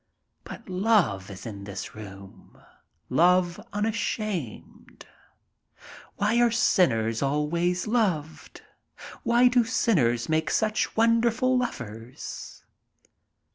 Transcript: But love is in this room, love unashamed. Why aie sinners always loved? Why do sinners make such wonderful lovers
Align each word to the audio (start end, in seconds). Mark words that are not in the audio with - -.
But 0.43 0.67
love 0.67 1.29
is 1.29 1.45
in 1.45 1.65
this 1.65 1.93
room, 1.93 2.59
love 3.07 3.61
unashamed. 3.71 5.05
Why 6.15 6.43
aie 6.43 6.49
sinners 6.49 7.21
always 7.21 7.85
loved? 7.85 8.63
Why 9.21 9.47
do 9.47 9.63
sinners 9.63 10.27
make 10.27 10.49
such 10.49 10.95
wonderful 10.95 11.55
lovers 11.55 12.63